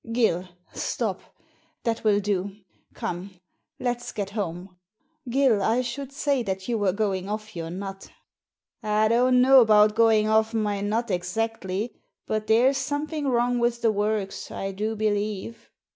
[0.11, 1.21] "Gill!— stop!
[1.83, 2.55] That will do!
[2.95, 3.35] Come,
[3.79, 4.77] let's get home.
[5.29, 8.09] Gill, I should say that you were going off your nut"
[8.81, 13.91] "I don't know about going off my nut exactly, but there's something wrong with the
[13.91, 15.69] works, I do believe."